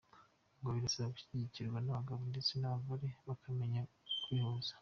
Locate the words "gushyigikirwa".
1.15-1.77